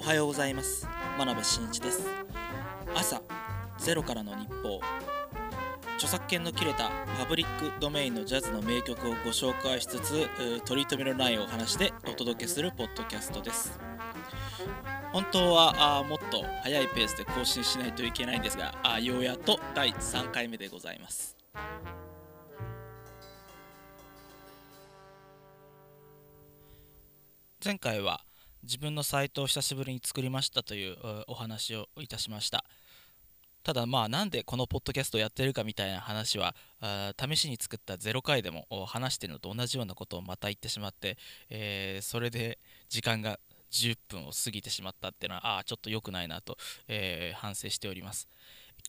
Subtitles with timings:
[0.00, 0.88] おはようございます。
[1.16, 2.08] 真鍋真一です。
[2.92, 3.22] 朝
[3.78, 4.80] ゼロからの日報。
[5.94, 10.28] 著作権の切れたパブリックドメインのジャズの名曲をご紹介しつつ
[10.64, 13.78] 取り留めのないお話でお届けするポッドキャストです。
[15.12, 21.36] 本当はあもっと早いペースで更新しないといけないんですがあようやっと第3回目でございます。
[27.64, 28.20] 前回は
[28.62, 32.64] 自分のサイトを久しぶりに作りましたというお話をいたしました。
[33.64, 36.54] ただまあなんでこのポッドキャストをやってるかみたいな話は
[37.18, 41.18] 試しに作った0回でも話してるのと同じようなことをまた言ってしまって、
[41.50, 42.58] えー、それで
[42.88, 43.40] 時間が
[43.72, 48.28] 10分を過ぎてしまったっていうのはああちょっと良くないなと、えー、反省しております。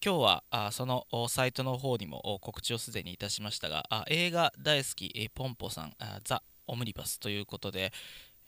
[0.05, 5.93] 今日はあそのサイトの方にも告知をすでにいたしましたがあ映画大好きポンポさん
[6.23, 7.91] ザ・オムニバスということで、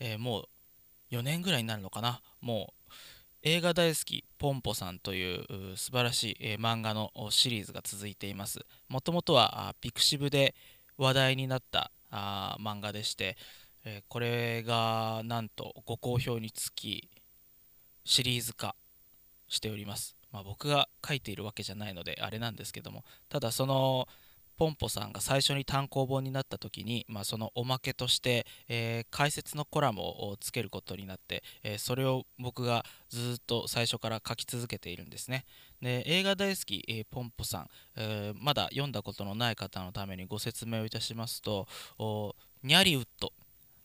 [0.03, 0.47] えー、も
[1.11, 2.21] う4年ぐらいになるのかな？
[2.41, 2.91] もう
[3.43, 8.59] 映画大好きポンポさんという素晴らしい、えー、漫画のシリーズが続いています。
[8.89, 10.55] もともとはピクシブで
[10.97, 13.37] 話題になったあ漫画でして、
[13.85, 17.09] えー、これがなんとご好評につき
[18.03, 18.75] シリーズ化
[19.47, 24.07] しております、まあ、僕が書いているわけじゃないのであれなんですけどもただその
[24.57, 35.45] ポンポさんが最初に単行本になった時に、まあ、そのおまけとして、えー、解説のコラムをつけることになって、えー、それを僕がずっと最初から書き続けているんですね。
[35.81, 41.67] で映画大好き、えー、ポンポさん、えまだ読んだことのない方のためにご説明をいたしますと
[42.61, 43.33] ニャリウッド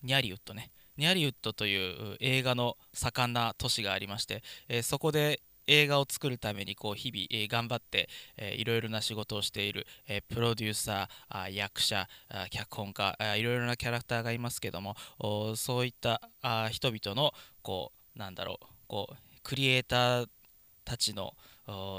[0.02, 0.70] ニャリウッドね。
[0.96, 14.96] ニャリウッドという映画の盛んな都市がありまして、えそこで映画を作るためにこう日々、え、頑張って、えー、いろいろな仕事をしている、え、プロデューサーあ役者あ脚本家あいろいろなキャラクターがいますけども
[15.56, 20.28] そういったあ人々のこうなんだろうこうクリエイター
[20.84, 21.34] たちの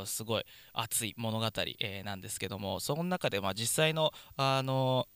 [0.06, 1.48] すごい熱い物語、
[1.80, 5.08] え、なんですけどもその中でまあ実際の、あの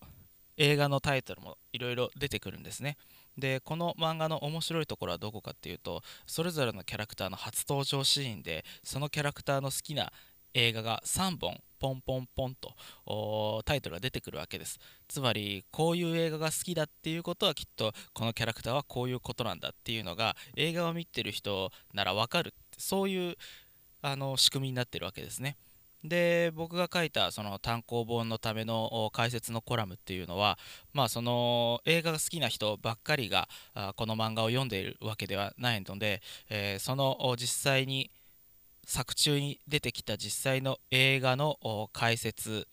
[0.58, 2.98] 映画のタイトルもいろいろ出てくるんですね。
[3.38, 10.12] でこの漫画の面白いところはどこかっていうとそれぞれのキャラクターの初登場シーンでそのキャラクターの好きな
[10.54, 14.78] 映画が3本ポンポンポンとタイトルが出てくるわけです。
[15.08, 23.36] つまりこういう映画が好きだっていうことはきっとこのキャラクターはこういうことなんだっていうのが映画を見てる人ならわかるそういう
[24.04, 25.58] あの仕組みになってるわけですね。
[26.04, 30.58] で僕が書いたその単行本のための解説のコラムっていうのは、
[30.94, 33.48] まあ、その映画が好きな人ばっかりが
[33.96, 38.10] この漫画を読んでいるわけではないので、えー、その実際に
[38.86, 42.68] 作中に出てきた実際の映画の解説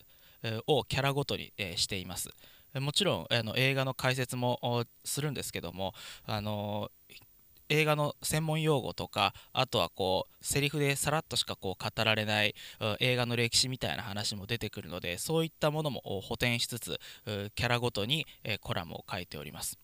[0.67, 2.31] をキャラごとにしています。
[2.75, 5.95] もちろんあの映画の解説もするんですけども
[6.27, 6.91] あの
[7.69, 12.55] 映画の専門用語とかあとはこうセリフでさらっとしかこう語られない
[13.01, 16.99] 映画の歴史みたいな話も出てくるのでそういったものも補填しつつ
[17.55, 18.27] キャラごとに
[18.61, 19.79] コラムを書いております。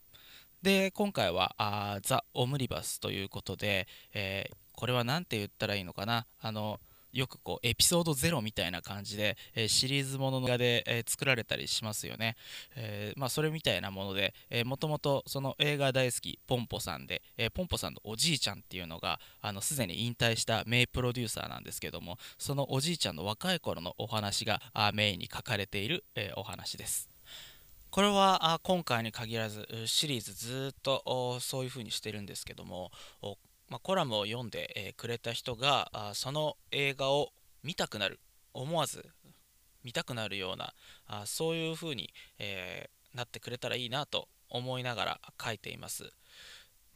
[0.62, 6.26] で今回はザ・オムニバスということで、えー、これは何て言ったらいいのかな？
[6.40, 6.80] あの
[7.14, 12.36] よくこうエピソード0みたいな感じで、え、シリーズもので、えー、作られたりしますよね、
[12.76, 19.20] え、まあ、それみたいなもので、もともとその映画大好きポンポさんで、えポンポさんのおじいちゃんっていうのが
[19.60, 24.60] すでに引退した名プロデューサーなんですけどもそのおじいちゃんの若い頃のお話が
[24.92, 27.08] メインに書かれている、えお話です。
[27.94, 32.90] これは今回に限らずシリーズずっとそういう風にしてるんですけども
[33.68, 37.30] まあ、コラムを読んで、えー、くれた人があその映画を
[37.62, 38.20] 見たくなる
[38.52, 39.04] 思わず
[39.82, 40.74] 見たくなるような
[41.06, 46.10] あそういう風に、えー、なってくれたらいいなと思いながら書いています。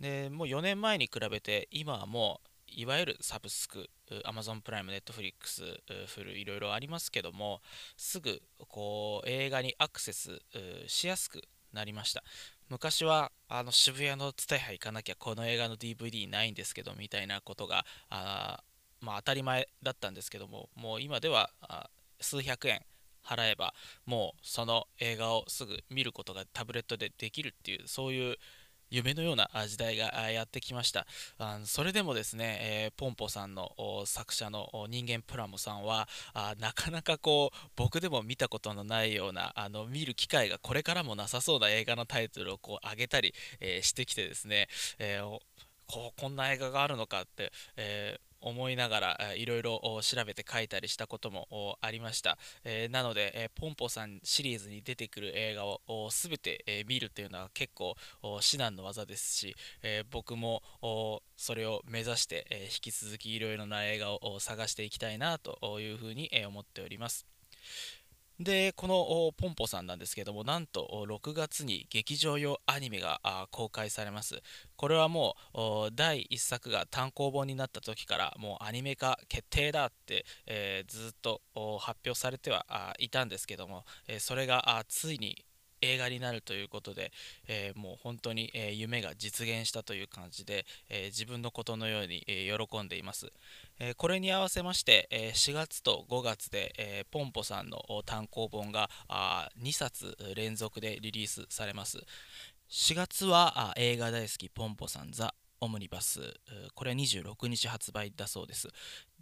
[0.00, 3.88] でもう4年前に比べて今はもういわゆるサブスク
[4.26, 7.60] Amazon プライム、Netflix、フルいろいろありますけども
[7.96, 10.40] すぐこう映画にアクセス
[10.86, 11.42] しやすく
[11.72, 12.22] なりました。
[12.68, 18.62] 昔はあの渋谷の蔦屋行かなきゃこの映画の DVD ないんですけどみたいなことがあ、
[19.00, 21.50] まあ、当たり前だったんですけどももう今では
[22.20, 22.82] 数百円
[23.24, 23.74] 払えば
[24.06, 28.36] もうその映画をすぐ見ることがタブレットでできるっていうそういう
[28.90, 31.06] 夢のような時代がやってきました。
[31.64, 33.72] それでもですね、えー、ポンポさんの
[34.06, 36.08] 作者の人間プラモさんは
[36.58, 44.68] なかなかこう僕でも見たことのないようなあの見る機会がこれからもなさそうな映画のタイトルをこう上げたり、えー、してきてですね、
[44.98, 45.38] えー、
[45.86, 55.80] こうこんな映画があるのかって、え思いながらいろいろ調べて書いたりしたこともありました、え、なので、え、ポンポさんシリーズに出てくる映画を
[56.10, 57.96] 全て、え、見るというのは結構
[58.40, 60.62] 至難の技ですし、え僕も
[61.36, 67.26] それを目指して、え引き続きいろいろな映画を探していきたいなというふうに思っております。
[68.40, 74.40] でこのポンポさんなんですけどもなんと6月に劇場用アニメが公開されます。
[74.76, 81.40] これはもう第1作が単行本になった時からもうアニメ化決定だって、えー、ずっと
[81.80, 85.44] 発表されてはいたんですけども、えそれがついに
[85.80, 87.12] 映画になるということで、
[87.46, 93.32] えー、もう本当に、えー、夢が実現したという感じで、えー、自分のことのように、え喜んでいます、
[93.78, 101.98] えこれに合わせまして、え4月と5月で、えポンポさんの単行本があ2冊連続でリリースされます。
[102.70, 106.20] 4月はあ映画大好きポンポさんザ・オムニバス。
[106.74, 108.68] これは26日発売だそうです。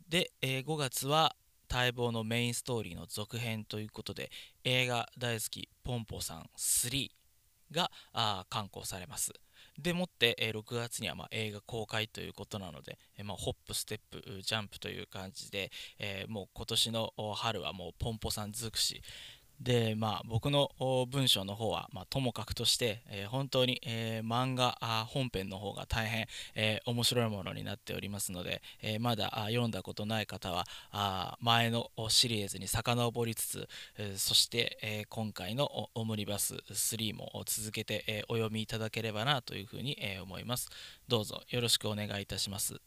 [0.08, 1.36] で、え5月は
[1.70, 4.30] 待望のメインストーリーの続編ということで
[4.64, 7.08] 映画大好きポンポさん3
[7.72, 7.90] が
[8.48, 9.32] 刊行されます。
[9.78, 19.02] でもって、えー、6月にはまあ映画公開ということなので、えー、まあ、ホップ、ステップ、ジャンプという感じで、えー、もう今年の春はもうポンポさん尽くし、
[19.60, 20.70] でまあ僕の
[21.10, 24.76] 文章の方は、まあ、ともかくとして、えー、本当に、えー、漫画
[25.08, 33.68] 本編の方が大変、えー、面白いものになっておりますので、えまだ読んだことない方はあ前のシリーズに遡りつつ、
[33.98, 40.68] えそして、え今回のオムニバス3も続けて、えお読みいただければなというふうに、え思います。
[41.08, 42.80] どうぞよろしくお願いいたします。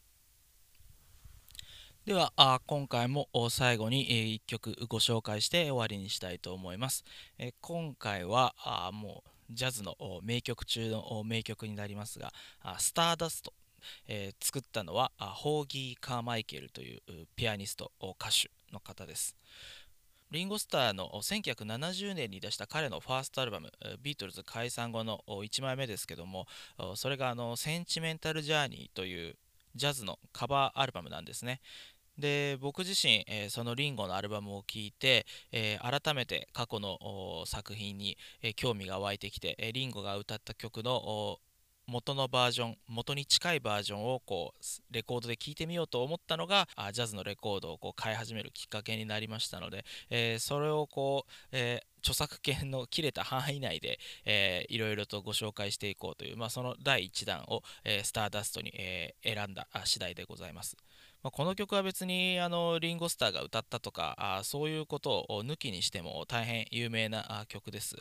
[2.10, 7.04] ではあ今回も最後に、えー、1曲ご紹介して終わりにしたいと思います、
[7.38, 12.34] えー、今回はあもうジャズの名曲中の名曲になりますが
[12.80, 13.54] 「スターダスト」
[14.10, 17.02] えー、作ったのはホーギー・カーマイケルという
[17.36, 19.36] ピアニスト歌手の方です。
[20.32, 23.72] リンゴスターの1970年に出した彼のファーストアルバム
[24.02, 26.48] ビートルズ解散後の1枚目ですけども
[26.96, 29.38] それがあのセンチメンタル・ジャーニーという
[29.76, 31.62] ジャズのカバーアルバムなんですね。
[32.20, 41.40] で僕自身、えー、そのリンゴのアルバムを聴いて、えー、改めて過去の作品に、えー、興味が湧いてきて、えリンゴが歌った曲の
[41.90, 44.64] 元のバージョン元に近いバージョンをこう
[44.94, 60.76] レコードで聴いてみようと思ったのがあジャズのレコードをこう買い始めるきっかけになりましたので、えー、それをこう、えー、著作権の切れた範囲内で、えー、いろいろとご紹介していこうという、まあ、その第1弾を、えー、スターダストに、えー、選んだ次第でございます。
[61.22, 67.98] まあ、この曲は別にあのリンゴスターが歌ったとかあそういうことを抜きにしても大変有名な曲です。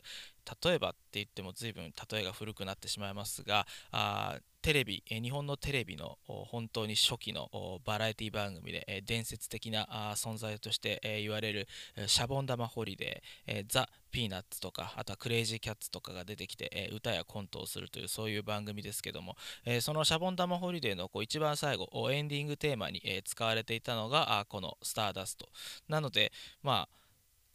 [0.65, 7.49] 例えばって言っても随分例えが古くなってしまいますがあテレビ日本のテレビの本当に初期の
[7.85, 11.69] バラエティ番組で伝説的な存在として言われる
[12.07, 19.37] シャボン玉ホリデーザ・ピーナッツとかあとはクレイジーキャッツとかが出てきて歌やコントをするというそういう番組ですけども
[19.81, 25.49] そのシャボン玉ホリデーの一番最後エンディングテーマに使われていたのがこのスターダスト。
[25.89, 26.33] なので
[26.63, 26.99] まあ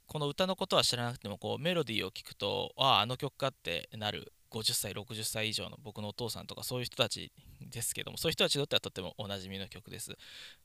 [0.08, 10.12] この歌のことは知らなくてもこうメロディーを聞くとあああの曲かってなる50歳60歳以上の僕のお父さんとかそういう人たちですけどもそういう人たちにとってはとってもおなじみの曲です、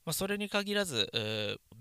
[0.04, 1.10] まあ、それに限らず、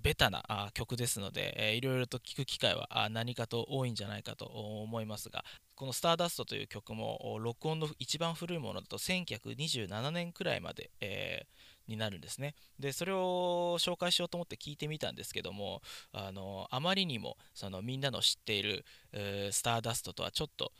[0.01, 5.43] ベタな曲ですので、いろいろと聴く機会は何かと多いんじゃないかと思いますが
[5.75, 12.53] この「スターダスト」という曲も録音の一番古いものだと1927年くらいまで、えーになるんですね。
[12.79, 20.71] でそれを紹介しようと思って聞いてみたんですけどもあのあまりにもそのみんなの知っている、スターダストとはちょっと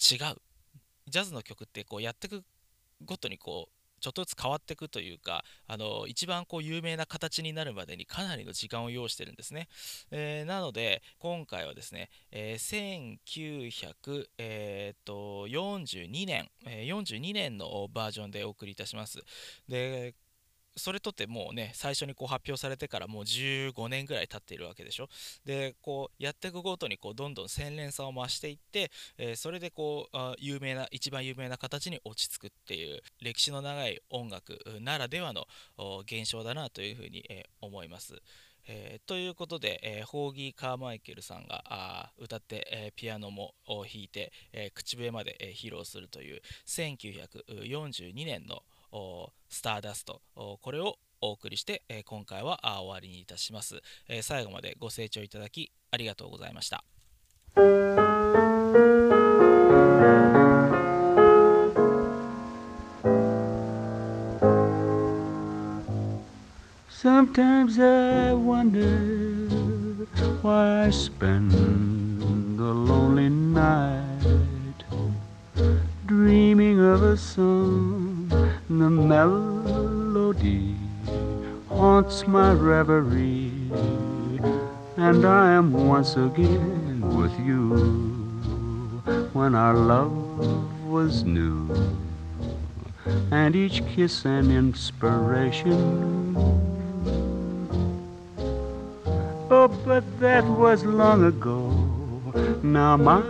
[0.00, 0.36] 違う
[1.10, 2.44] ジャズの曲ってこうやっていく
[3.04, 9.68] ごとにこうちょっとずつ変わっていくというかあの一番こう有名な形になるまでにかなりの時間を要してるんですね、
[10.10, 15.10] えー、なので今回はですね、えー、1942、えー、
[16.26, 19.22] 年、えー、42年のバージョンでお送りいたします。
[19.68, 20.14] で
[20.80, 25.08] それとってもうね最初にこう発表されてからもう15年ぐらい経っているわけでしょ
[25.44, 35.46] でこうやっていくごとにこうどんどん洗練さを増していって、えー、それでこうあ有名な一番有名な形に落ち着くっていう歴史の長い音楽ならではの
[36.04, 38.14] 現象だなというふうに、えー、思います。
[38.72, 48.62] えー、ということで、えー、ホーギー・カーマイケルさんがあ歌って、えー、ピアノも弾いて、え口笛まで、え披露するという1942年の
[49.48, 56.84] スターダストこれをお送りして、え今回は終わりにいたします、え最後までご清聴いただきありがとうございました。
[67.02, 69.56] Sometimes I wonder
[70.42, 71.50] why I spend
[72.58, 74.84] the lonely night
[76.06, 77.99] dreaming of a song.
[78.70, 80.76] The melody
[81.68, 83.50] haunts my reverie,
[84.96, 87.74] and I am once again with you
[89.32, 90.14] when our love
[90.86, 91.68] was new,
[93.32, 96.36] and each kiss an inspiration.
[99.50, 101.72] Oh, but that was long ago.
[102.62, 103.20] Now my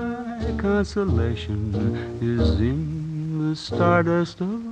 [0.59, 1.73] consolation
[2.21, 4.70] is in the stardust of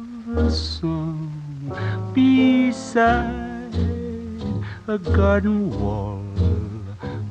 [2.14, 3.75] beside
[4.87, 6.18] a garden wall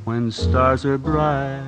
[0.03, 1.63] when stars are bright.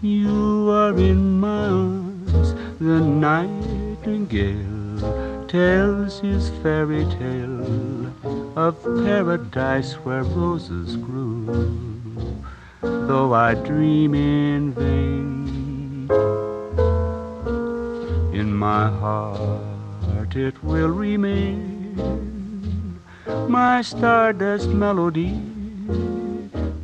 [0.00, 4.66] You are in my arms, the nightingale
[5.48, 8.06] tells his fairy tale
[8.56, 11.84] of paradise where roses grew.
[12.82, 15.39] Though I dream in vain,
[18.70, 21.58] my heart it will remain
[23.48, 25.32] my stardust melody,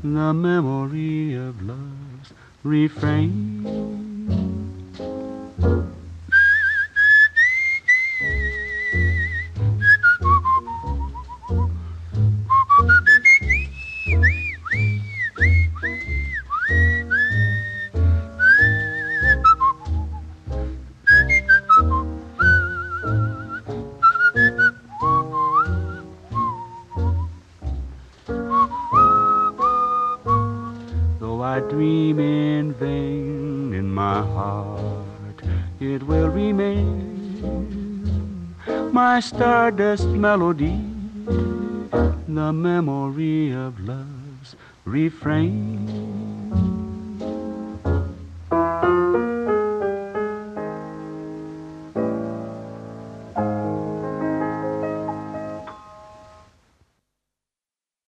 [0.03, 2.33] the memory of love's
[2.65, 3.96] refrain.
[35.97, 36.85] It will remain
[38.93, 40.79] my stardust melody,
[42.29, 46.06] the memory of love's refrain.